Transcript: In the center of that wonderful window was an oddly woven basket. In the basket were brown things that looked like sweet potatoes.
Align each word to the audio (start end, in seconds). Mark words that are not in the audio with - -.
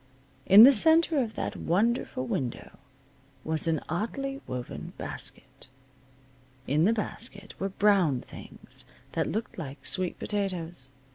In 0.47 0.63
the 0.63 0.73
center 0.73 1.21
of 1.21 1.35
that 1.35 1.55
wonderful 1.55 2.25
window 2.25 2.79
was 3.43 3.67
an 3.67 3.81
oddly 3.87 4.41
woven 4.47 4.93
basket. 4.97 5.67
In 6.65 6.85
the 6.85 6.91
basket 6.91 7.53
were 7.59 7.69
brown 7.69 8.19
things 8.21 8.83
that 9.11 9.27
looked 9.27 9.59
like 9.59 9.85
sweet 9.85 10.17
potatoes. 10.17 10.89